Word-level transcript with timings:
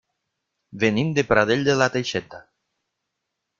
Venim 0.83 1.11
de 1.19 1.25
Pradell 1.33 1.67
de 1.69 1.77
la 1.83 1.91
Teixeta. 1.99 2.43